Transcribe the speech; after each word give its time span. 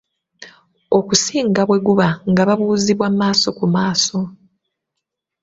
Okusinga 0.97 1.61
bwe 1.67 1.79
guba 1.87 2.07
nga 2.29 2.41
babuuzibwa 2.47 3.07
maaso 3.19 3.47
ku 3.57 3.65
maaso. 3.75 4.17